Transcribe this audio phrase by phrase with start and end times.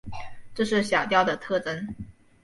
[0.55, 1.87] 这是小调的特征。